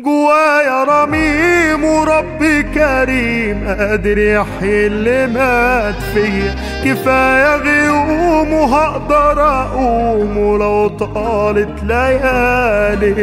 جوايا 0.00 0.84
رميم 0.84 1.84
وربي 1.84 2.62
كريم 2.62 3.68
قادر 3.68 4.18
يحيي 4.18 4.86
اللي 4.86 5.26
مات 5.26 5.94
فيا. 5.94 6.54
كفاية 6.84 7.56
غيوم 7.56 8.52
وهقدر 8.52 9.42
أقوم 9.42 10.36
ولو 10.38 10.88
طالت 10.88 11.82
ليالي 11.84 13.14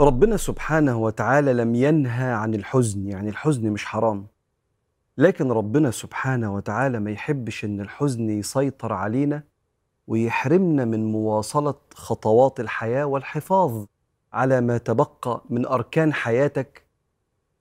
ربنا 0.00 0.36
سبحانه 0.36 0.96
وتعالى 0.98 1.52
لم 1.52 1.74
ينهى 1.74 2.32
عن 2.32 2.54
الحزن 2.54 3.06
يعني 3.06 3.28
الحزن 3.28 3.70
مش 3.70 3.86
حرام. 3.86 4.26
لكن 5.18 5.52
ربنا 5.52 5.90
سبحانه 5.90 6.54
وتعالى 6.54 7.00
ما 7.00 7.10
يحبش 7.10 7.64
إن 7.64 7.80
الحزن 7.80 8.30
يسيطر 8.30 8.92
علينا. 8.92 9.49
ويحرمنا 10.10 10.84
من 10.84 11.12
مواصلة 11.12 11.74
خطوات 11.94 12.60
الحياة 12.60 13.04
والحفاظ 13.04 13.84
على 14.32 14.60
ما 14.60 14.78
تبقى 14.78 15.44
من 15.50 15.66
أركان 15.66 16.12
حياتك 16.12 16.86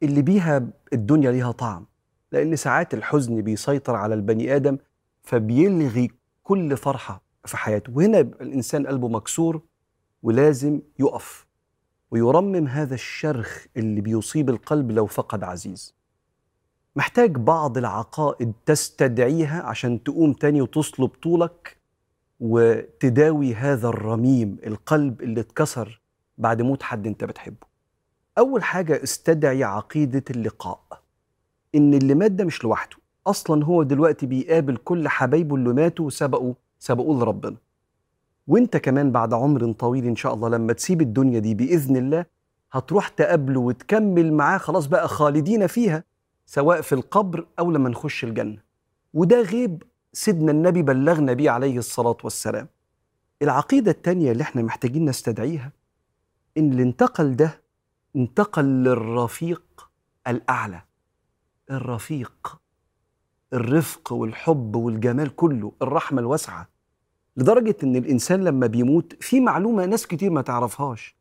اللي 0.03 0.21
بيها 0.21 0.67
الدنيا 0.93 1.31
ليها 1.31 1.51
طعم. 1.51 1.85
لأن 2.31 2.55
ساعات 2.55 2.93
الحزن 2.93 3.41
بيسيطر 3.41 3.95
على 3.95 4.13
البني 4.15 4.55
آدم 4.55 4.77
فبيلغي 5.23 6.11
كل 6.43 6.77
فرحة 6.77 7.21
في 7.45 7.57
حياته. 7.57 7.93
وهنا 7.95 8.19
الإنسان 8.19 8.87
قلبه 8.87 9.07
مكسور 9.07 9.61
ولازم 10.23 10.81
يقف 10.99 11.47
ويرمم 12.11 12.67
هذا 12.67 12.93
الشرخ 12.93 13.65
اللي 13.77 14.01
بيصيب 14.01 14.49
القلب 14.49 14.91
لو 14.91 15.05
فقد 15.05 15.43
عزيز. 15.43 15.95
محتاج 16.95 17.31
بعض 17.37 17.77
العقائد 17.77 18.53
تستدعيها 18.65 19.63
عشان 19.63 20.03
تقوم 20.03 20.33
تاني 20.33 20.61
وتصلب 20.61 21.09
طولك 21.23 21.78
وتداوي 22.39 23.53
هذا 23.55 23.87
الرميم 23.87 24.57
القلب 24.67 25.21
اللي 25.21 25.39
اتكسر 25.41 26.01
بعد 26.37 26.61
موت 26.61 26.83
حد 26.83 27.07
انت 27.07 27.23
بتحبه. 27.23 27.67
أول 28.37 28.63
حاجة 28.63 29.03
استدعي 29.03 29.63
عقيدة 29.63 30.23
اللقاء. 30.29 31.01
إن 31.75 31.93
اللي 31.93 32.15
مات 32.15 32.31
ده 32.31 32.43
مش 32.45 32.63
لوحده. 32.63 32.97
أصلا 33.27 33.65
هو 33.65 33.83
دلوقتي 33.83 34.25
بيقابل 34.25 34.77
كل 34.77 35.07
حبايبه 35.07 35.55
اللي 35.55 35.73
ماتوا 35.73 36.05
وسبقوا 36.05 36.53
سبقوا 36.79 37.19
لربنا. 37.19 37.55
وإنت 38.47 38.77
كمان 38.77 39.11
بعد 39.11 39.33
عمر 39.33 39.71
طويل 39.71 40.05
إن 40.05 40.15
شاء 40.15 40.33
الله 40.33 40.49
لما 40.49 40.73
تسيب 40.73 41.01
الدنيا 41.01 41.39
دي 41.39 41.53
بإذن 41.55 41.97
الله 41.97 42.25
هتروح 42.71 43.07
تقابله 43.07 43.59
وتكمل 43.59 44.33
معاه 44.33 44.57
خلاص 44.57 44.85
بقى 44.85 45.07
خالدين 45.07 45.67
فيها 45.67 46.03
سواء 46.45 46.81
في 46.81 46.93
القبر 46.95 47.45
أو 47.59 47.71
لما 47.71 47.89
نخش 47.89 48.23
الجنة. 48.23 48.57
وده 49.13 49.41
غيب 49.41 49.83
سيدنا 50.13 50.51
النبي 50.51 50.81
بلغنا 50.81 51.33
بيه 51.33 51.49
عليه 51.51 51.77
الصلاة 51.77 52.17
والسلام. 52.23 52.67
العقيدة 53.41 53.91
التانية 53.91 54.31
اللي 54.31 54.43
إحنا 54.43 54.61
محتاجين 54.61 55.05
نستدعيها 55.05 55.71
إن 56.57 56.71
اللي 56.71 56.83
انتقل 56.83 57.35
ده 57.35 57.61
انتقل 58.15 58.65
للرفيق 58.65 59.89
الأعلى. 60.27 60.81
الرفيق 61.71 62.59
الرفق 63.53 64.13
والحب 64.13 64.75
والجمال 64.75 65.35
كله 65.35 65.71
الرحمة 65.81 66.21
الواسعة. 66.21 66.69
لدرجة 67.37 67.75
إن 67.83 67.95
الإنسان 67.95 68.43
لما 68.43 68.67
بيموت 68.67 69.23
في 69.23 69.39
معلومة 69.39 69.85
ناس 69.85 70.07
كتير 70.07 70.31
ما 70.31 70.41
تعرفهاش. 70.41 71.15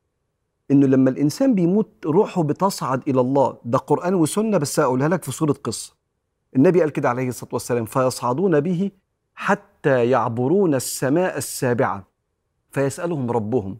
إنه 0.70 0.86
لما 0.86 1.10
الإنسان 1.10 1.54
بيموت 1.54 1.90
روحه 2.06 2.42
بتصعد 2.42 3.08
إلى 3.08 3.20
الله. 3.20 3.58
ده 3.64 3.78
قرآن 3.78 4.14
وسنة 4.14 4.58
بس 4.58 4.78
اقولها 4.78 5.08
لك 5.08 5.24
في 5.24 5.32
صورة 5.32 5.52
قصة. 5.52 5.97
النبي 6.56 6.80
قال 6.80 6.90
كده 6.90 7.08
عليه 7.08 7.28
الصلاة 7.28 7.50
والسلام 7.52 7.84
فيصعدون 7.84 8.60
به 8.60 8.90
حتى 9.34 10.10
يعبرون 10.10 10.74
السماء 10.74 11.38
السابعة 11.38 12.06
فيسألهم 12.70 13.30
ربهم 13.30 13.78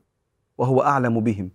وهو 0.59 0.83
أعلم 0.83 1.21
بهم 1.21 1.51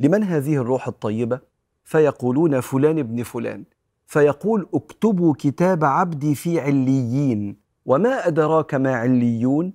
لمن 0.00 0.22
هذه 0.24 0.56
الروح 0.56 0.88
الطيبة؟ 0.88 1.40
فيقولون 1.84 2.60
فلان 2.60 2.98
ابن 2.98 3.22
فلان 3.22 3.64
فيقول 4.06 4.68
اكتبوا 4.74 5.34
كتاب 5.38 5.84
عبدي 5.84 6.34
في 6.34 6.60
عليين 6.60 7.56
وما 7.86 8.26
أدراك 8.26 8.74
ما 8.74 8.94
عليون؟ 8.96 9.72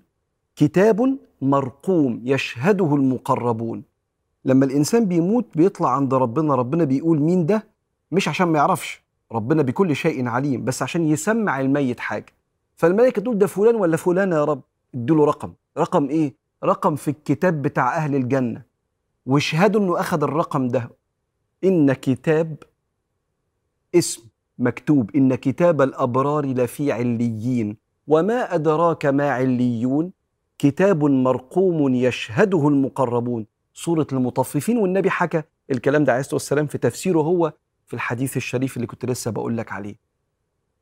كتاب 0.56 1.18
مرقوم 1.42 2.22
يشهده 2.24 2.96
المقربون. 2.96 3.84
لما 4.46 4.66
الإنسان 4.66 5.06
بيموت 5.06 5.46
بيطلع 5.56 5.90
عند 5.96 6.14
ربنا 6.14 6.56
ربنا 6.56 6.84
بيقول 6.84 7.20
مين 7.20 7.46
ده؟ 7.46 7.68
مش 8.12 8.28
عشان 8.28 8.48
ما 8.48 8.58
يعرفش. 8.59 9.03
ربنا 9.34 9.62
بكل 9.62 9.96
شيء 9.96 10.28
عليم 10.28 10.66
بس 10.66 10.82
عشان 10.84 11.08
يسمع 11.08 11.60
الميت 11.62 12.00
حاجة. 12.00 12.34
فالملائكة 12.76 13.22
تقول 13.22 13.38
ده 13.38 13.48
فلان 13.48 13.76
ولا 13.76 13.98
فلانه 13.98 14.36
يا 14.36 14.44
رب؟ 14.44 14.62
ادوا 14.96 15.26
رقم. 15.26 15.54
رقم 15.78 16.10
إيه؟ 16.10 16.36
رقم 16.64 16.96
في 16.96 17.08
الكتاب 17.08 17.62
بتاع 17.62 17.96
أهل 17.96 18.16
الجنة. 18.16 18.62
واشهدوا 19.26 19.82
إنه 19.82 20.00
أخذ 20.00 20.24
الرقم 20.24 20.68
ده. 20.68 20.90
إن 21.64 21.94
كتاب 21.94 22.56
اسم 23.96 24.22
مكتوب. 24.60 25.16
إن 25.16 25.36
كتاب 25.36 25.82
الأبرار 25.82 26.46
لفي 26.46 26.92
عليين. 26.92 27.78
وما 28.08 28.56
أدراك 28.56 29.06
ما 29.06 29.32
عليون. 29.32 30.12
كتاب 30.58 31.04
مرقوم 31.04 31.94
يشهده 31.96 32.68
المقربون. 32.68 33.46
سورة 33.74 34.08
المطففين 34.14 34.78
والنبي 34.78 35.10
حكى 35.10 35.44
الكلام 35.72 36.04
ده 36.04 36.12
عليه 36.12 36.20
الصلاة 36.20 36.36
والسلام 36.36 36.68
في 36.68 36.78
تفسيره 36.78 37.20
هو 37.20 37.54
في 37.94 37.98
الحديث 37.98 38.38
الشريف 38.38 38.76
اللي 38.76 38.88
كنت 38.88 39.06
لسه 39.06 39.31
بقول 39.31 39.58
لك 39.58 39.72
عليه. 39.72 39.96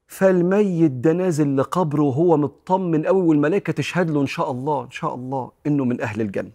فالميت 0.08 0.92
ده 0.92 1.14
نازل 1.14 1.58
لقبره 1.58 2.02
وهو 2.02 2.38
مطمن 2.38 3.06
قوي 3.06 3.22
والملائكة 3.22 3.74
تشهد 3.74 4.10
له 4.12 4.22
إن 4.22 4.28
شاء 4.28 4.52
الله 4.52 4.84
إن 4.84 4.92
شاء 4.92 5.16
الله 5.16 5.52
إنه 5.68 5.86
من 5.86 6.02
أهل 6.02 6.22
الجنة. 6.22 6.52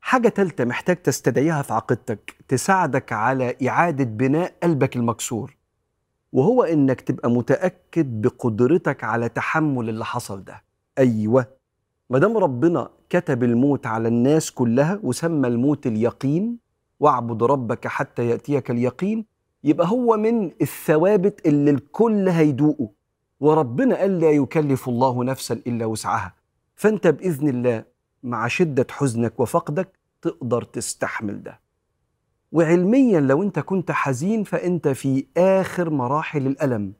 حاجة 0.00 0.28
تالتة 0.28 0.64
محتاج 0.64 0.96
تستدعيها 0.96 1.62
في 1.62 1.72
عقيدتك 1.72 2.36
تساعدك 2.48 3.12
على 3.12 3.56
إعادة 3.68 4.04
بناء 4.04 4.54
قلبك 4.62 4.96
المكسور. 4.96 5.56
وهو 6.32 6.62
إنك 6.62 7.00
تبقى 7.00 7.30
متأكد 7.30 8.22
بقدرتك 8.22 9.04
على 9.04 9.28
تحمل 9.28 9.88
اللي 9.88 10.04
حصل 10.04 10.44
ده. 10.44 10.62
أيوه. 10.98 11.46
ما 12.10 12.18
دام 12.18 12.36
ربنا 12.36 12.90
كتب 13.10 13.44
الموت 13.44 13.86
على 13.86 14.08
الناس 14.08 14.50
كلها 14.50 15.00
وسمى 15.02 15.48
الموت 15.48 15.86
اليقين 15.86 16.58
واعبد 17.00 17.42
ربك 17.42 17.86
حتى 17.86 18.28
يأتيك 18.28 18.70
اليقين 18.70 19.37
يبقى 19.64 19.88
هو 19.88 20.16
من 20.16 20.50
الثوابت 20.62 21.46
اللي 21.46 21.70
الكل 21.70 22.28
هيدوقه. 22.28 22.90
وربنا 23.40 23.96
قال 23.96 24.20
لا 24.20 24.30
يكلف 24.30 24.88
الله 24.88 25.24
نفسا 25.24 25.54
إلا 25.66 25.86
وسعها. 25.86 26.34
فأنت 26.74 27.06
بإذن 27.06 27.48
الله 27.48 27.84
مع 28.22 28.48
شدة 28.48 28.86
حزنك 28.90 29.40
وفقدك 29.40 29.98
تقدر 30.22 30.62
تستحمل 30.62 31.42
ده. 31.42 31.60
وعلميا 32.52 33.20
لو 33.20 33.42
أنت 33.42 33.58
كنت 33.58 33.90
حزين 33.90 34.44
فأنت 34.44 34.88
في 34.88 35.26
آخر 35.36 35.90
مراحل 35.90 36.46
الألم. 36.46 36.92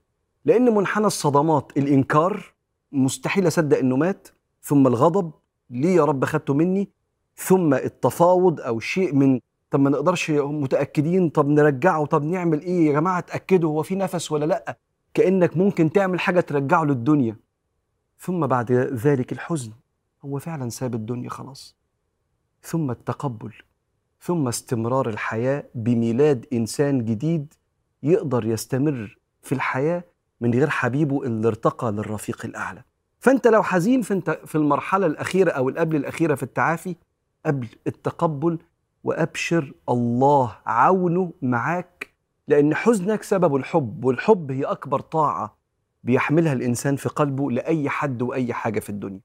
لأن 0.45 0.75
منحنى 0.75 1.07
الصدمات 1.07 1.73
الإنكار 1.77 2.55
مستحيل 2.93 3.47
أصدق 3.47 3.79
إنه 3.79 3.97
مات. 3.97 4.29
ثم 4.63 4.87
الغضب 4.87 5.31
ليه 5.71 5.97
يا 5.97 6.05
رب 6.05 6.25
خدته 6.25 6.55
مني؟ 6.55 6.89
ثم 7.37 7.75
التفاوض 7.75 8.61
أو 8.61 8.81
شيء 8.81 9.15
من 9.15 9.41
طب 9.71 9.81
ما 9.81 9.91
نقدرش 9.91 10.31
متأكدين 10.31 11.29
طب 11.29 11.49
نرجعه 11.49 12.06
طب 12.06 12.25
نعمل 12.25 12.61
إيه؟ 12.61 12.87
يا 12.87 12.93
جماعة 12.93 13.19
اتأكدوا 13.19 13.71
هو 13.71 13.83
في 13.83 13.95
نفس 13.95 14.33
ولا 14.33 14.45
لأ؟ 14.45 14.79
كأنك 15.15 15.56
ممكن 15.56 15.93
تعمل 15.93 16.21
حاجة 16.21 16.41
ترجعه 16.41 16.84
للدنيا. 16.84 17.37
ثم 18.19 18.47
بعد 18.47 18.73
ذلك 18.73 19.33
الحزن 19.33 19.73
هو 20.25 20.39
فعلا 20.39 20.69
ساب 20.69 20.95
الدنيا 20.95 21.31
خلاص. 21.31 21.77
ثم 22.62 22.91
التقبل 22.91 23.53
ثم 24.21 24.49
استمرار 24.49 25.09
الحياة 25.09 25.65
بميلاد 25.75 26.47
إنسان 26.53 27.05
جديد 27.05 27.55
يقدر 28.03 28.47
يستمر 28.47 29.19
في 29.43 29.53
الحياة 29.55 30.05
من 30.41 30.55
غير 30.55 30.71
حبيبه 30.71 31.23
اللي 31.23 31.49
ارتقى 31.49 31.93
للرفيق 31.93 32.45
الأعلى. 32.45 32.83
فأنت 33.21 33.47
لو 33.47 33.62
حزين 33.62 34.03
فأنت 34.03 34.31
في 34.47 34.55
المرحلة 34.55 35.06
الأخيرة 35.06 35.50
أو 35.50 35.69
القبل 35.69 35.97
الأخيرة 35.97 36.35
في 36.35 36.43
التعافي 36.43 36.97
قبل 37.47 37.69
التقبل 37.87 38.59
وأبشر 39.08 39.75
الله 39.88 40.56
عونه 40.66 41.32
معاك 41.43 42.10
لأن 42.49 42.75
حزنك 42.75 43.22
سبب 43.22 43.56
الحب 43.56 44.05
والحب 44.05 44.50
هي 44.52 44.64
أكبر 44.64 45.00
طاعة 45.00 45.58
بيحملها 46.05 46.52
الإنسان 46.52 46.96
في 46.96 47.08
قلبه 47.08 47.50
لأي 47.50 47.88
حد 47.88 48.22
وأي 48.22 48.52
حاجة 48.52 48.81
في 48.81 48.90
الدنيا. 48.90 49.20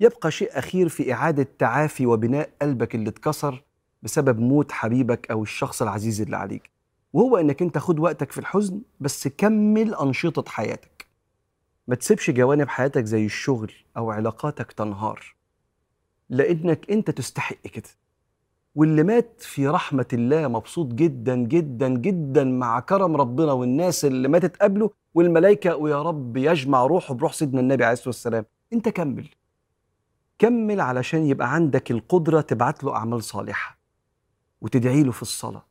يبقى 0.00 0.30
شيء 0.30 0.58
أخير 0.58 0.88
في 0.88 1.12
إعادة 1.12 1.48
تعافي 1.58 2.06
وبناء 2.06 2.50
قلبك 2.62 2.94
اللي 2.94 3.08
اتكسر 3.08 3.64
بسبب 4.02 4.38
موت 4.40 4.72
حبيبك 4.72 5.30
أو 5.30 5.42
الشخص 5.42 5.82
العزيز 5.82 6.20
اللي 6.20 6.36
عليك. 6.36 6.70
وهو 7.12 7.36
إنك 7.36 7.62
أنت 7.62 7.78
خد 7.78 7.98
وقتك 7.98 8.32
في 8.32 8.38
الحزن 8.38 8.80
بس 9.00 9.28
كمل 9.28 9.94
أنشطة 9.94 10.44
حياتك. 10.50 11.06
ما 11.88 11.94
تسيبش 11.94 12.30
جوانب 12.30 12.68
حياتك 12.68 13.04
زي 13.04 13.26
الشغل 13.26 13.72
أو 13.96 14.10
علاقاتك 14.10 14.72
تنهار. 14.72 15.34
لأنك 16.30 16.90
أنت 16.90 17.10
تستحق 17.10 17.66
كده. 17.72 17.88
واللي 18.76 19.02
مات 19.02 19.34
في 19.40 19.68
رحمة 19.68 20.06
الله 20.12 20.48
مبسوط 20.48 20.86
جدا 20.86 21.36
جدا 21.36 21.88
جدا 21.88 22.44
مع 22.44 22.80
كرم 22.80 23.16
ربنا 23.16 23.52
والناس 23.52 24.04
اللي 24.04 24.28
ماتت 24.28 24.56
قبله 24.62 24.90
والملائكة 25.14 25.76
ويا 25.76 26.02
رب 26.02 26.36
يجمع 26.36 26.86
روحه 26.86 27.14
بروح 27.14 27.32
سيدنا 27.32 27.60
النبي 27.60 27.84
عليه 27.84 27.92
الصلاة 27.92 28.08
والسلام. 28.08 28.44
أنت 28.72 28.88
كمل. 28.88 29.28
كمل 30.38 30.80
علشان 30.80 31.26
يبقى 31.26 31.54
عندك 31.54 31.90
القدرة 31.90 32.40
تبعت 32.40 32.84
له 32.84 32.94
أعمال 32.96 33.22
صالحة 33.22 33.78
وتدعي 34.60 35.02
له 35.02 35.12
في 35.12 35.22
الصلاة 35.22 35.64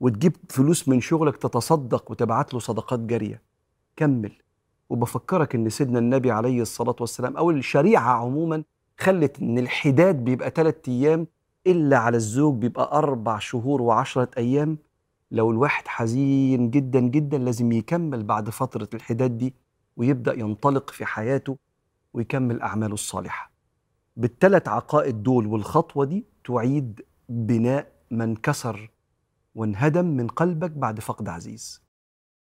وتجيب 0.00 0.36
فلوس 0.48 0.88
من 0.88 1.00
شغلك 1.00 1.36
تتصدق 1.36 2.10
وتبعت 2.10 2.54
له 2.54 2.60
صدقات 2.60 3.00
جارية. 3.00 3.42
كمل. 3.96 4.32
وبفكرك 4.90 5.54
إن 5.54 5.68
سيدنا 5.68 5.98
النبي 5.98 6.30
عليه 6.30 6.62
الصلاة 6.62 6.96
والسلام 7.00 7.36
أو 7.36 7.50
الشريعة 7.50 8.10
عموما 8.10 8.62
خلت 8.98 9.40
إن 9.42 9.58
الحداد 9.58 10.24
بيبقى 10.24 10.50
ثلاثة 10.50 10.92
أيام 10.92 11.26
إلا 11.66 11.98
على 11.98 12.16
الزوج 12.16 12.54
بيبقى 12.54 12.98
أربع 12.98 13.38
شهور 13.38 13.82
وعشرة 13.82 14.30
أيام. 14.38 14.78
لو 15.30 15.50
الواحد 15.50 15.88
حزين 15.88 16.70
جدا 16.70 17.00
جدا 17.00 17.38
لازم 17.38 17.72
يكمل 17.72 18.22
بعد 18.22 18.50
فترة 18.50 18.88
الحداد 18.94 19.38
دي 19.38 19.54
ويبدأ 19.96 20.32
ينطلق 20.38 20.90
في 20.90 21.04
حياته 21.04 21.56
ويكمل 22.14 22.60
أعماله 22.62 22.94
الصالحة. 22.94 23.50
بالثلاث 24.16 24.68
عقائد 24.68 25.22
دول 25.22 25.46
والخطوة 25.46 26.04
دي 26.04 26.24
تعيد 26.44 27.00
بناء 27.28 27.92
من 28.10 28.36
كسر 28.36 28.90
وانهدم 29.54 30.04
من 30.04 30.26
قلبك 30.26 30.70
بعد 30.70 31.00
فقد 31.00 31.28
عزيز. 31.28 31.82